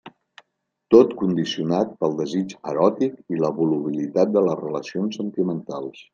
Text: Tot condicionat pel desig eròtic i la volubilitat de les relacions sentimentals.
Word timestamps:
Tot 0.95 1.11
condicionat 1.19 1.91
pel 2.05 2.17
desig 2.21 2.57
eròtic 2.73 3.37
i 3.37 3.43
la 3.45 3.53
volubilitat 3.61 4.35
de 4.39 4.45
les 4.49 4.61
relacions 4.65 5.23
sentimentals. 5.23 6.05